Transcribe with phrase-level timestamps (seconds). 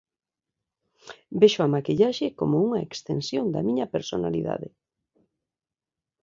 [1.41, 4.69] Vexo a maquillaxe como unha extensión da miña personalidade.